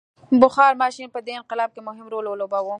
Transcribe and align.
بخار 0.43 0.73
ماشین 0.83 1.07
په 1.15 1.19
دې 1.25 1.33
انقلاب 1.39 1.69
کې 1.75 1.81
مهم 1.87 2.07
رول 2.13 2.25
ولوباوه. 2.27 2.69